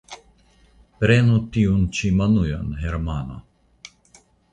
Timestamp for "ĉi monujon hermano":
1.97-3.37